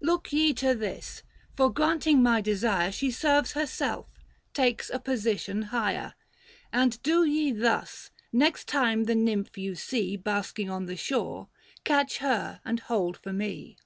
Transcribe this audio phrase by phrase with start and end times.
[0.00, 1.22] Look ye to this:
[1.56, 4.08] for granting my desire She serves herself—
[4.62, 6.14] takes a position higher.
[6.74, 11.46] 635 And do ye thus, next time the Nymph you see Basking on shore,
[11.84, 13.76] catch her and hold for me."